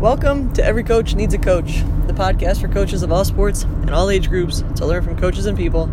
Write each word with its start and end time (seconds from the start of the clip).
Welcome 0.00 0.52
to 0.52 0.64
Every 0.64 0.84
Coach 0.84 1.16
Needs 1.16 1.34
a 1.34 1.38
Coach, 1.38 1.82
the 2.06 2.12
podcast 2.12 2.60
for 2.60 2.68
coaches 2.68 3.02
of 3.02 3.10
all 3.10 3.24
sports 3.24 3.64
and 3.64 3.90
all 3.90 4.10
age 4.10 4.28
groups 4.28 4.62
to 4.76 4.86
learn 4.86 5.02
from 5.02 5.18
coaches 5.18 5.44
and 5.46 5.58
people 5.58 5.86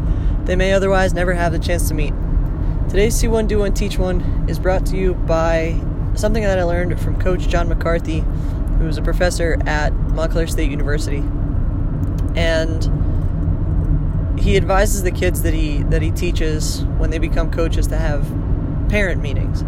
they 0.43 0.55
may 0.55 0.73
otherwise 0.73 1.15
never 1.15 1.33
have 1.33 1.51
the 1.51 1.57
chance 1.57 1.87
to 1.87 1.95
meet. 1.95 2.13
Today's 2.87 3.15
See 3.15 3.27
One, 3.27 3.47
Do 3.47 3.57
One, 3.57 3.73
Teach 3.73 3.97
One 3.97 4.45
is 4.47 4.59
brought 4.59 4.85
to 4.85 4.95
you 4.95 5.15
by 5.15 5.81
something 6.13 6.43
that 6.43 6.59
I 6.59 6.63
learned 6.65 7.01
from 7.01 7.19
Coach 7.19 7.47
John 7.47 7.67
McCarthy, 7.67 8.19
who 8.77 8.87
is 8.87 8.99
a 8.99 9.01
professor 9.01 9.57
at 9.65 9.91
Montclair 9.91 10.45
State 10.45 10.69
University. 10.69 11.23
And 12.35 12.83
he 14.39 14.55
advises 14.55 15.01
the 15.01 15.11
kids 15.11 15.41
that 15.41 15.55
he 15.55 15.81
that 15.81 16.03
he 16.03 16.11
teaches 16.11 16.85
when 16.99 17.09
they 17.09 17.17
become 17.17 17.49
coaches 17.49 17.87
to 17.87 17.97
have 17.97 18.21
parent 18.87 19.23
meetings 19.23 19.63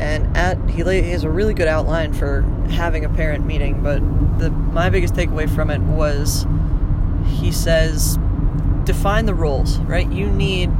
and 0.00 0.34
at 0.34 0.58
he, 0.70 0.82
lay, 0.82 1.02
he 1.02 1.10
has 1.10 1.24
a 1.24 1.30
really 1.30 1.52
good 1.52 1.68
outline 1.68 2.12
for 2.12 2.40
having 2.70 3.04
a 3.04 3.08
parent 3.08 3.44
meeting 3.44 3.82
but 3.82 4.00
the 4.38 4.50
my 4.50 4.88
biggest 4.88 5.14
takeaway 5.14 5.48
from 5.54 5.70
it 5.70 5.80
was 5.80 6.46
he 7.26 7.52
says 7.52 8.18
define 8.84 9.26
the 9.26 9.34
roles 9.34 9.78
right? 9.80 10.10
You 10.10 10.28
need 10.28 10.70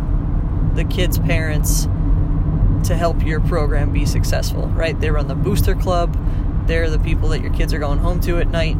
the 0.74 0.84
kids 0.84 1.18
parents 1.18 1.84
to 2.84 2.96
help 2.96 3.22
your 3.22 3.40
program 3.40 3.92
be 3.92 4.06
successful 4.06 4.66
right? 4.68 4.98
They 4.98 5.10
run 5.10 5.28
the 5.28 5.34
booster 5.34 5.74
club. 5.74 6.16
They're 6.66 6.88
the 6.88 6.98
people 6.98 7.28
that 7.30 7.42
your 7.42 7.52
kids 7.52 7.74
are 7.74 7.78
going 7.78 7.98
home 7.98 8.20
to 8.20 8.38
at 8.38 8.48
night. 8.48 8.76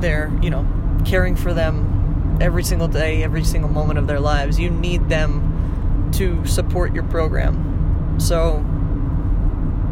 They're 0.00 0.32
you 0.42 0.50
know 0.50 0.66
caring 1.04 1.36
for 1.36 1.54
them 1.54 2.38
every 2.40 2.64
single 2.64 2.88
day 2.88 3.22
every 3.22 3.44
single 3.44 3.70
moment 3.70 4.00
of 4.00 4.08
their 4.08 4.20
lives. 4.20 4.58
You 4.58 4.68
need 4.68 5.08
them 5.08 6.10
to 6.14 6.44
support 6.44 6.92
your 6.92 7.04
program. 7.04 8.18
So 8.18 8.64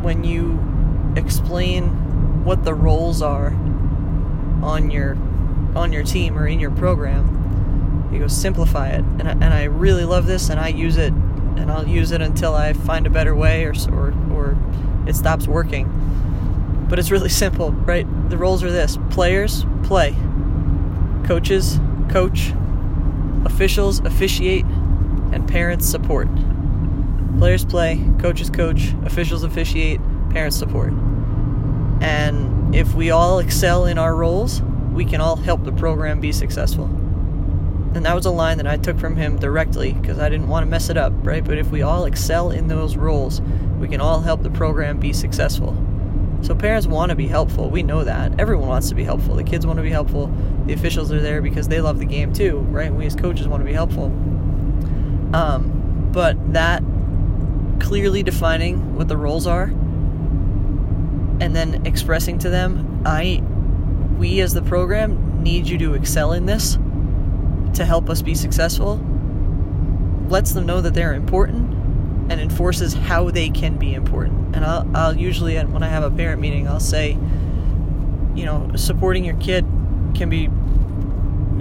when 0.02 0.24
you 0.24 0.58
explain 1.16 2.44
what 2.44 2.64
the 2.64 2.74
roles 2.74 3.22
are 3.22 3.48
on 4.62 4.90
your 4.90 5.16
on 5.74 5.92
your 5.92 6.02
team 6.02 6.36
or 6.36 6.46
in 6.46 6.58
your 6.58 6.70
program 6.70 7.40
you 8.12 8.18
go 8.18 8.26
simplify 8.26 8.88
it. 8.88 9.04
And 9.18 9.22
I, 9.22 9.30
and 9.32 9.44
I 9.44 9.64
really 9.64 10.04
love 10.04 10.26
this 10.26 10.50
and 10.50 10.58
I 10.58 10.68
use 10.68 10.96
it 10.96 11.12
and 11.12 11.70
I'll 11.70 11.86
use 11.86 12.10
it 12.10 12.20
until 12.20 12.54
I 12.54 12.72
find 12.72 13.06
a 13.06 13.10
better 13.10 13.34
way 13.34 13.64
or 13.64 13.74
or 13.92 14.12
or 14.32 14.56
it 15.06 15.14
stops 15.14 15.46
working. 15.46 16.86
But 16.88 16.98
it's 16.98 17.10
really 17.10 17.28
simple 17.44 17.72
right? 17.72 18.06
The 18.30 18.38
roles 18.38 18.62
are 18.62 18.70
this 18.70 18.98
players 19.10 19.64
play. 19.82 20.16
Coaches 21.24 21.78
coach. 22.08 22.52
Officials 23.44 24.00
officiate. 24.00 24.64
And 25.32 25.46
parents 25.46 25.88
support 25.88 26.28
Players 27.40 27.64
play, 27.64 27.98
coaches 28.18 28.50
coach, 28.50 28.92
officials 29.06 29.44
officiate, 29.44 29.98
parents 30.28 30.58
support. 30.58 30.92
And 32.02 32.74
if 32.74 32.94
we 32.94 33.10
all 33.10 33.38
excel 33.38 33.86
in 33.86 33.96
our 33.96 34.14
roles, 34.14 34.60
we 34.92 35.06
can 35.06 35.22
all 35.22 35.36
help 35.36 35.64
the 35.64 35.72
program 35.72 36.20
be 36.20 36.32
successful. 36.32 36.84
And 37.94 38.04
that 38.04 38.14
was 38.14 38.26
a 38.26 38.30
line 38.30 38.58
that 38.58 38.66
I 38.66 38.76
took 38.76 38.98
from 38.98 39.16
him 39.16 39.38
directly 39.38 39.94
because 39.94 40.18
I 40.18 40.28
didn't 40.28 40.48
want 40.48 40.66
to 40.66 40.70
mess 40.70 40.90
it 40.90 40.98
up, 40.98 41.14
right? 41.22 41.42
But 41.42 41.56
if 41.56 41.70
we 41.70 41.80
all 41.80 42.04
excel 42.04 42.50
in 42.50 42.68
those 42.68 42.98
roles, 42.98 43.40
we 43.80 43.88
can 43.88 44.02
all 44.02 44.20
help 44.20 44.42
the 44.42 44.50
program 44.50 45.00
be 45.00 45.14
successful. 45.14 45.74
So 46.42 46.54
parents 46.54 46.86
want 46.86 47.08
to 47.08 47.16
be 47.16 47.26
helpful. 47.26 47.70
We 47.70 47.82
know 47.82 48.04
that. 48.04 48.38
Everyone 48.38 48.68
wants 48.68 48.90
to 48.90 48.94
be 48.94 49.04
helpful. 49.04 49.34
The 49.34 49.44
kids 49.44 49.66
want 49.66 49.78
to 49.78 49.82
be 49.82 49.88
helpful. 49.88 50.30
The 50.66 50.74
officials 50.74 51.10
are 51.10 51.20
there 51.20 51.40
because 51.40 51.68
they 51.68 51.80
love 51.80 52.00
the 52.00 52.04
game 52.04 52.34
too, 52.34 52.58
right? 52.68 52.92
We 52.92 53.06
as 53.06 53.16
coaches 53.16 53.48
want 53.48 53.62
to 53.62 53.66
be 53.66 53.72
helpful. 53.72 54.08
Um, 55.32 56.10
but 56.12 56.52
that 56.52 56.82
clearly 57.90 58.22
defining 58.22 58.94
what 58.94 59.08
the 59.08 59.16
roles 59.16 59.48
are 59.48 59.64
and 61.40 61.56
then 61.56 61.84
expressing 61.84 62.38
to 62.38 62.48
them, 62.48 63.02
I 63.04 63.42
we 64.16 64.40
as 64.42 64.54
the 64.54 64.62
program 64.62 65.42
need 65.42 65.66
you 65.66 65.76
to 65.78 65.94
excel 65.94 66.32
in 66.32 66.46
this 66.46 66.78
to 67.74 67.84
help 67.84 68.08
us 68.08 68.22
be 68.22 68.36
successful. 68.36 69.04
Lets 70.28 70.52
them 70.52 70.66
know 70.66 70.80
that 70.80 70.94
they're 70.94 71.14
important 71.14 71.74
and 72.30 72.40
enforces 72.40 72.94
how 72.94 73.28
they 73.28 73.50
can 73.50 73.76
be 73.76 73.94
important. 73.94 74.54
And 74.54 74.64
I'll, 74.64 74.88
I'll 74.96 75.16
usually, 75.16 75.58
uh, 75.58 75.66
when 75.66 75.82
I 75.82 75.88
have 75.88 76.04
a 76.04 76.12
parent 76.12 76.40
meeting, 76.40 76.68
I'll 76.68 76.78
say, 76.78 77.18
you 78.36 78.44
know, 78.44 78.70
supporting 78.76 79.24
your 79.24 79.36
kid 79.38 79.66
can 80.14 80.30
be 80.30 80.48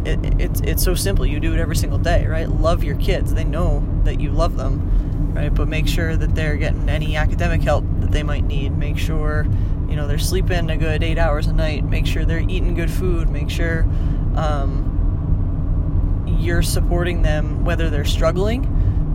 it, 0.08 0.40
it's 0.40 0.62
it's 0.62 0.84
so 0.84 0.94
simple. 0.94 1.26
You 1.26 1.40
do 1.40 1.56
it 1.56 1.60
every 1.60 1.76
single 1.76 1.98
day, 1.98 2.28
right? 2.28 2.48
Love 2.48 2.84
your 2.84 2.98
kids. 2.98 3.34
They 3.34 3.46
know 3.46 3.84
that 4.04 4.20
you 4.20 4.30
love 4.30 4.58
them, 4.58 5.09
right? 5.34 5.54
But 5.54 5.68
make 5.68 5.88
sure 5.88 6.16
that 6.16 6.36
they're 6.36 6.58
getting 6.58 6.90
any 6.90 7.16
academic 7.16 7.62
help 7.62 7.86
that 8.00 8.12
they 8.12 8.24
might 8.24 8.44
need. 8.46 8.78
Make 8.78 8.98
sure 8.98 9.48
you 9.88 9.96
know 9.96 10.08
they're 10.08 10.18
sleeping 10.20 10.70
a 10.70 10.78
good 10.78 11.04
eight 11.04 11.18
hours 11.18 11.48
a 11.48 11.54
night. 11.54 11.84
Make 11.84 12.06
sure 12.06 12.26
they're 12.26 12.40
eating 12.40 12.76
good 12.76 12.92
food. 12.92 13.30
Make 13.30 13.50
sure 13.50 13.84
um, 14.36 16.26
you're 16.40 16.62
supporting 16.62 17.22
them 17.22 17.64
whether 17.66 17.90
they're 17.90 18.06
struggling 18.06 18.66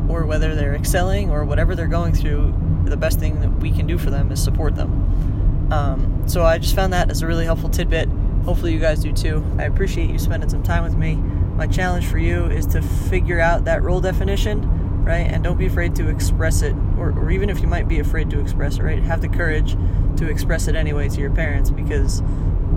or 0.08 0.26
whether 0.26 0.54
they're 0.54 0.74
excelling 0.74 1.30
or 1.30 1.44
whatever 1.44 1.74
they're 1.74 1.86
going 1.86 2.12
through. 2.12 2.54
The 2.84 2.96
best 2.96 3.18
thing 3.18 3.40
that 3.40 3.50
we 3.60 3.70
can 3.70 3.86
do 3.86 3.96
for 3.96 4.10
them 4.10 4.30
is 4.30 4.42
support 4.42 4.74
them. 4.76 5.70
Um, 5.72 6.24
so 6.26 6.44
I 6.44 6.58
just 6.58 6.74
found 6.74 6.92
that 6.92 7.10
as 7.10 7.22
a 7.22 7.26
really 7.26 7.44
helpful 7.44 7.70
tidbit. 7.70 8.08
Hopefully, 8.44 8.74
you 8.74 8.78
guys 8.78 9.00
do 9.00 9.12
too. 9.12 9.44
I 9.58 9.64
appreciate 9.64 10.10
you 10.10 10.18
spending 10.18 10.50
some 10.50 10.62
time 10.62 10.84
with 10.84 10.94
me. 10.96 11.14
My 11.14 11.66
challenge 11.66 12.06
for 12.06 12.18
you 12.18 12.44
is 12.46 12.66
to 12.68 12.82
figure 12.82 13.40
out 13.40 13.64
that 13.64 13.82
role 13.82 14.00
definition, 14.00 14.83
right? 15.04 15.26
And 15.26 15.44
don't 15.44 15.58
be 15.58 15.66
afraid 15.66 15.94
to 15.96 16.08
express 16.08 16.62
it, 16.62 16.74
or, 16.98 17.10
or 17.10 17.30
even 17.30 17.50
if 17.50 17.60
you 17.60 17.66
might 17.66 17.86
be 17.88 18.00
afraid 18.00 18.30
to 18.30 18.40
express 18.40 18.78
it, 18.78 18.82
right? 18.82 19.02
Have 19.02 19.20
the 19.20 19.28
courage 19.28 19.76
to 20.16 20.28
express 20.28 20.66
it 20.66 20.74
anyway 20.74 21.08
to 21.08 21.20
your 21.20 21.30
parents 21.30 21.70
because 21.70 22.22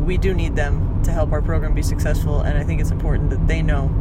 we 0.05 0.17
do 0.17 0.33
need 0.33 0.55
them 0.55 1.01
to 1.03 1.11
help 1.11 1.31
our 1.31 1.41
program 1.41 1.73
be 1.73 1.81
successful. 1.81 2.41
And 2.41 2.57
I 2.57 2.63
think 2.63 2.81
it's 2.81 2.91
important 2.91 3.29
that 3.29 3.47
they 3.47 3.61
know 3.61 3.93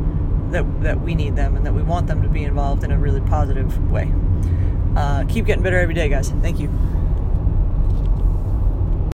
that, 0.50 0.82
that 0.82 1.00
we 1.00 1.14
need 1.14 1.36
them 1.36 1.56
and 1.56 1.64
that 1.66 1.72
we 1.72 1.82
want 1.82 2.06
them 2.06 2.22
to 2.22 2.28
be 2.28 2.44
involved 2.44 2.84
in 2.84 2.90
a 2.90 2.98
really 2.98 3.20
positive 3.20 3.90
way. 3.90 4.12
Uh, 4.96 5.24
keep 5.28 5.46
getting 5.46 5.62
better 5.62 5.78
every 5.78 5.94
day, 5.94 6.08
guys. 6.08 6.30
Thank 6.42 6.58
you. 6.58 6.68